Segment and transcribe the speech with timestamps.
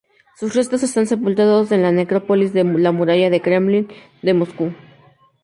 [0.35, 3.87] Sus restos están sepultados en la Necrópolis de la Muralla del Kremlin
[4.23, 4.73] de Moscú.